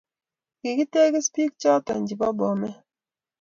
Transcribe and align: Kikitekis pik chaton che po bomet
Kikitekis 0.59 1.27
pik 1.35 1.51
chaton 1.61 2.01
che 2.07 2.15
po 2.19 2.27
bomet 2.37 2.75